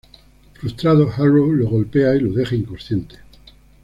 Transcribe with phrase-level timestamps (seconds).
[0.59, 3.17] Frustrado, "Arrow" lo golpea y lo deja inconsciente.